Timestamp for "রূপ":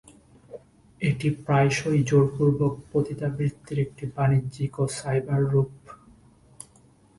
5.51-5.71